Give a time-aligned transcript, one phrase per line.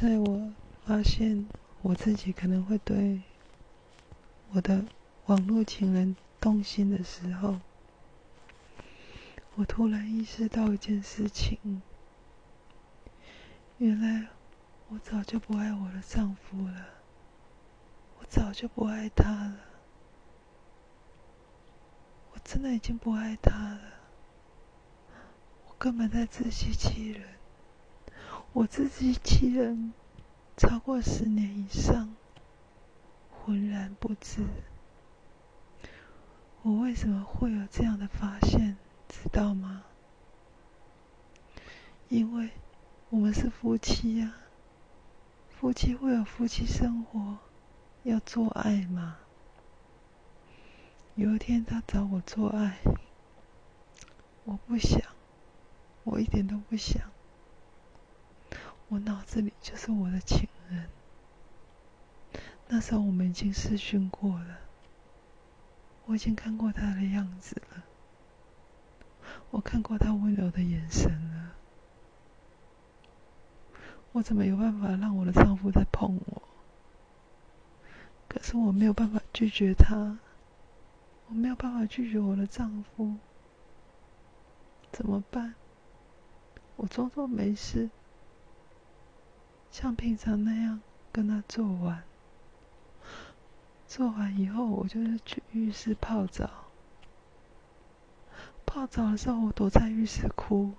[0.00, 0.50] 在我
[0.86, 1.46] 发现
[1.82, 3.20] 我自己可能会对
[4.50, 4.82] 我的
[5.26, 7.60] 网络情人动心的时候，
[9.56, 11.82] 我突然意识到一件事情：
[13.76, 14.28] 原来
[14.88, 16.86] 我早就不爱我的丈夫了，
[18.20, 19.56] 我早就不爱他了，
[22.32, 23.80] 我真的已经不爱他了，
[25.68, 27.39] 我根本在自欺欺人。
[28.52, 29.92] 我自欺欺人
[30.56, 32.14] 超过十年以上，
[33.30, 34.44] 浑然不知。
[36.62, 38.76] 我为什么会有这样的发现？
[39.08, 39.84] 知道吗？
[42.08, 42.50] 因为
[43.08, 44.34] 我们是夫妻呀，
[45.48, 47.38] 夫妻会有夫妻生活，
[48.02, 49.18] 要做爱嘛。
[51.14, 52.78] 有一天他找我做爱，
[54.44, 55.00] 我不想，
[56.02, 57.09] 我一点都不想。
[58.90, 60.90] 我脑子里就是我的情人，
[62.66, 64.58] 那时候我们已经试训过了，
[66.06, 67.84] 我已经看过他的样子了，
[69.52, 71.52] 我看过他温柔的眼神了，
[74.10, 76.42] 我怎么有办法让我的丈夫再碰我？
[78.26, 80.18] 可是我没有办法拒绝他，
[81.28, 83.18] 我没有办法拒绝我的丈夫，
[84.90, 85.54] 怎么办？
[86.74, 87.88] 我装作没事。
[89.70, 90.80] 像平常那样
[91.12, 92.02] 跟他做完，
[93.86, 96.50] 做完以后，我就是去浴室泡澡。
[98.66, 100.72] 泡澡的时候，我躲在浴室哭。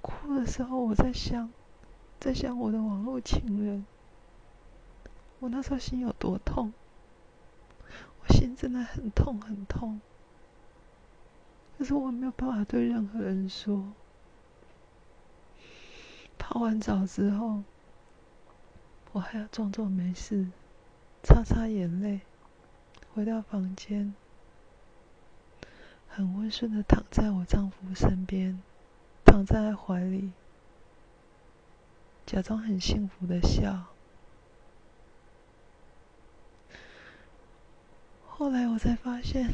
[0.00, 1.50] 哭的时候，我在想，
[2.18, 3.86] 在想我的网络情人。
[5.40, 6.72] 我那时候心有多痛，
[8.22, 10.00] 我心真的很痛很痛。
[11.76, 13.92] 可是我没有办法对任何人说。
[16.54, 17.64] 泡完澡之后，
[19.10, 20.46] 我还要装作没事，
[21.20, 22.20] 擦擦眼泪，
[23.12, 24.14] 回到房间，
[26.08, 28.62] 很温顺的躺在我丈夫身边，
[29.24, 30.30] 躺在怀里，
[32.24, 33.86] 假装很幸福的笑。
[38.28, 39.50] 后来我才发现，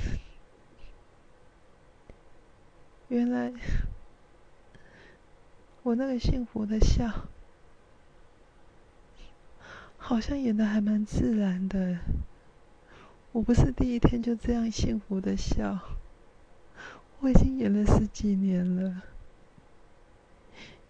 [3.08, 3.54] 原来。
[5.82, 7.28] 我那个幸福的笑，
[9.96, 11.98] 好像演的还蛮自然的。
[13.32, 15.78] 我不是第一天就这样幸福的笑，
[17.20, 19.02] 我已经演了十几年了，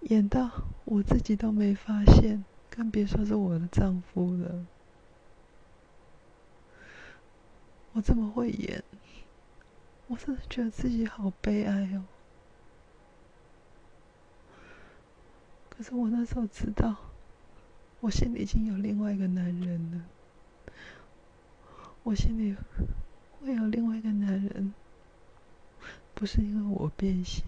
[0.01, 0.51] 演到
[0.85, 4.67] 我自己都没发现，更别说是我的丈夫了。
[7.93, 8.83] 我这么会演，
[10.09, 12.03] 我真的觉得自己好悲哀哦。
[15.81, 16.95] 可是我那时候知道，
[18.01, 20.75] 我心里已经有另外一个男人了。
[22.03, 22.55] 我心里
[23.41, 24.75] 会有另外一个男人，
[26.15, 27.45] 不是因为我变心，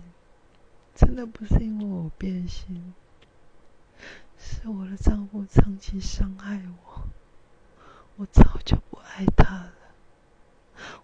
[0.94, 2.94] 真的不是因为我变心，
[4.38, 7.02] 是我的丈夫长期伤害我，
[8.16, 9.74] 我早就不爱他了，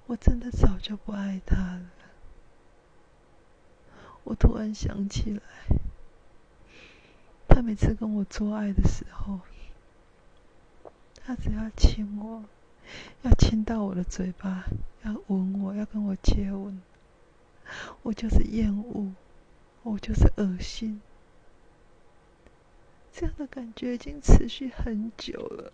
[0.07, 1.91] 我真的早就不爱他了。
[4.25, 5.78] 我突然想起来。
[7.59, 9.41] 他每次跟我做爱的时候，
[11.25, 12.45] 他只要亲我，
[13.23, 14.63] 要亲到我的嘴巴，
[15.03, 16.81] 要吻我，要跟我接吻，
[18.03, 19.13] 我就是厌恶，
[19.83, 21.01] 我就是恶心。
[23.13, 25.73] 这样的感觉已经持续很久了，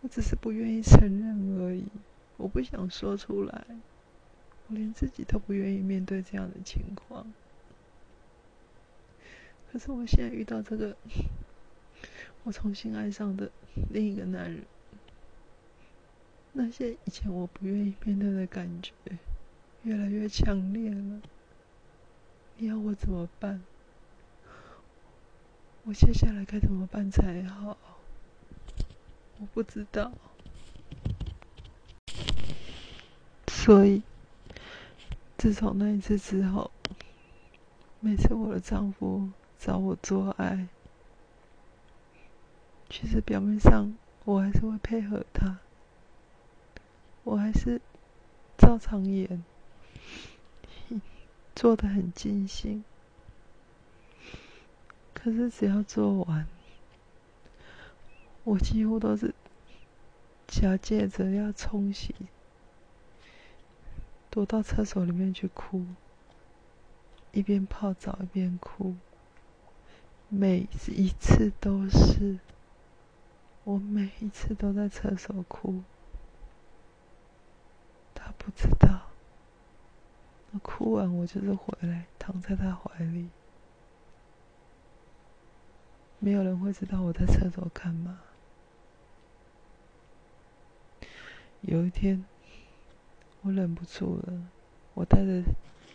[0.00, 1.84] 我只是不愿意承认而已，
[2.38, 3.66] 我不想说出来，
[4.68, 7.26] 我连自己都不愿意面对这样的情况。
[9.74, 10.96] 可是我现在遇到这个，
[12.44, 13.50] 我重新爱上的
[13.90, 14.64] 另一个男人，
[16.52, 18.92] 那些以前我不愿意面对的感觉，
[19.82, 21.20] 越来越强烈了。
[22.56, 23.64] 你要我怎么办？
[25.82, 27.76] 我接下来该怎么办才好？
[29.40, 30.12] 我不知道。
[33.48, 34.04] 所以，
[35.36, 36.70] 自从那一次之后，
[37.98, 39.30] 每次我的丈夫。
[39.64, 40.68] 找我做爱，
[42.90, 43.94] 其实表面上
[44.26, 45.56] 我还是会配合他，
[47.22, 47.80] 我还是
[48.58, 49.42] 照常演，
[51.56, 52.84] 做的很尽兴。
[55.14, 56.46] 可是只要做完，
[58.42, 59.34] 我几乎都是
[60.46, 62.14] 假借着要冲洗，
[64.28, 65.86] 躲到厕所里面去哭，
[67.32, 68.94] 一边泡澡一边哭。
[70.36, 72.40] 每一次都是，
[73.62, 75.84] 我每一次都在厕所哭。
[78.12, 79.10] 他不知道，
[80.50, 83.28] 我哭完我就是回来躺在他怀里，
[86.18, 88.18] 没有人会知道我在厕所干嘛。
[91.60, 92.24] 有一天，
[93.42, 94.48] 我忍不住了，
[94.94, 95.44] 我带着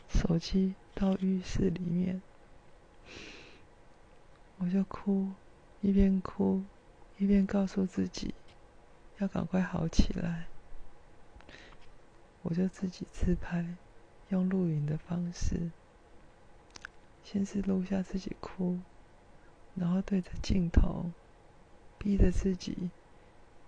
[0.07, 2.21] 手机到浴室里面。
[4.61, 5.31] 我就哭，
[5.79, 6.61] 一边哭
[7.17, 8.33] 一边告诉自己
[9.17, 10.47] 要赶快好起来。
[12.41, 13.65] 我就自己自拍，
[14.29, 15.71] 用录影的方式，
[17.23, 18.79] 先是录下自己哭，
[19.75, 21.11] 然后对着镜头，
[21.97, 22.89] 逼着自己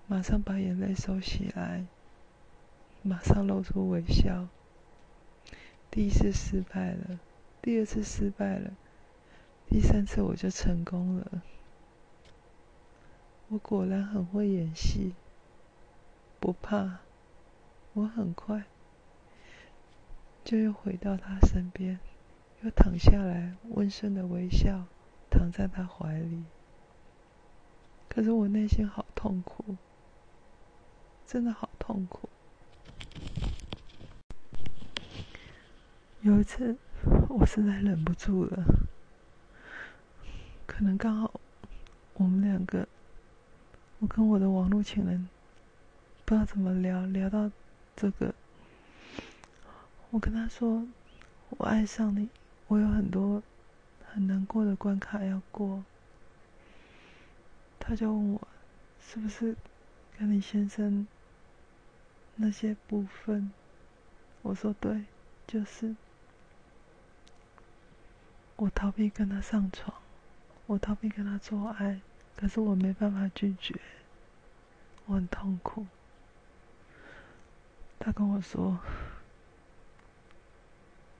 [0.07, 1.85] 马上把眼泪收起来，
[3.01, 4.49] 马上露出微笑。
[5.89, 7.19] 第一次失败了，
[7.61, 8.71] 第二次失败了。
[9.71, 11.41] 第三次我就成功了，
[13.47, 15.13] 我果然很会演戏，
[16.41, 16.97] 不怕，
[17.94, 18.65] 我很快
[20.44, 21.97] 就又回到他身边，
[22.63, 24.88] 又躺下来，温顺的微笑，
[25.29, 26.44] 躺在他怀里。
[28.09, 29.77] 可是我内心好痛苦，
[31.25, 32.27] 真的好痛苦。
[36.19, 36.75] 有一次，
[37.29, 38.80] 我实在忍不住了。
[40.81, 41.39] 可能刚好
[42.15, 42.87] 我们两个，
[43.99, 45.29] 我跟我的网络情人
[46.25, 47.51] 不知道怎么聊，聊到
[47.95, 48.33] 这个，
[50.09, 50.87] 我跟他说
[51.49, 52.29] 我爱上你，
[52.67, 53.43] 我有很多
[54.11, 55.83] 很难过的关卡要过，
[57.79, 58.47] 他就问我
[58.99, 59.55] 是不是
[60.17, 61.05] 跟你先生
[62.37, 63.51] 那些部分，
[64.41, 65.05] 我说对，
[65.45, 65.95] 就是
[68.55, 70.00] 我逃避跟他上床。
[70.71, 72.00] 我逃避跟他做爱，
[72.38, 73.77] 可是我没办法拒绝，
[75.06, 75.85] 我很痛苦。
[78.00, 78.79] 他跟我说：“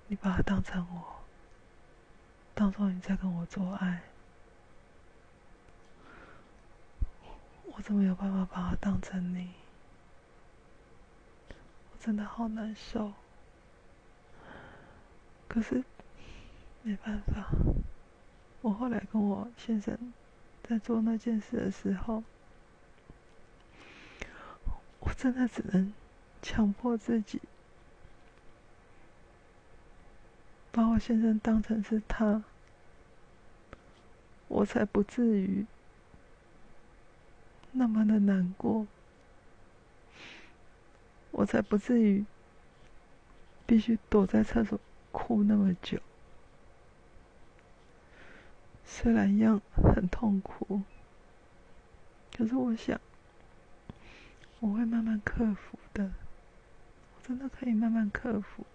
[0.07, 1.19] 你把他当成我，
[2.56, 4.03] 当做你在跟我做爱。”
[7.75, 9.51] 我怎么有办法把他当成你？
[11.92, 13.12] 我真的好难受。
[15.50, 15.83] 可是
[16.83, 17.51] 没办法。
[18.61, 20.13] 我后来跟我先生
[20.63, 22.23] 在做那件事的时候，
[24.99, 25.91] 我真的只能
[26.43, 27.41] 强迫自己，
[30.71, 32.43] 把我先生当成是他，
[34.47, 35.65] 我才不至于
[37.71, 38.85] 那么的难过，
[41.31, 42.23] 我才不至于
[43.65, 44.79] 必须躲在厕所
[45.11, 45.99] 哭那么久。
[48.93, 50.81] 虽然一样很痛苦，
[52.38, 52.99] 可是我想
[54.59, 56.11] 我会慢慢克服的。
[57.15, 58.65] 我真的可以慢慢克服。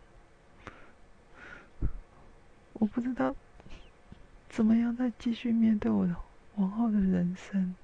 [2.73, 3.37] 我不知道
[4.49, 6.17] 怎么样再继续面对我的
[6.57, 7.77] 往后的人生。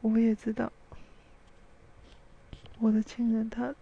[0.00, 0.72] 我也知道
[2.78, 3.74] 我的亲人他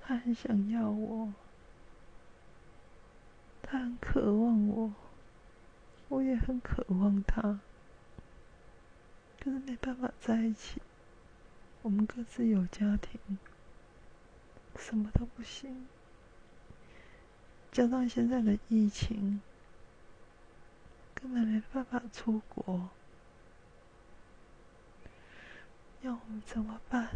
[0.00, 1.30] 他很想要我。
[3.70, 4.94] 他很渴望我，
[6.08, 7.60] 我也很渴望他，
[9.38, 10.80] 可是没办法在一起。
[11.82, 13.20] 我们各自有家庭，
[14.76, 15.86] 什么都不行。
[17.70, 19.42] 加上现在的疫情，
[21.14, 22.88] 根本没办法出国，
[26.00, 27.10] 要我们怎么办？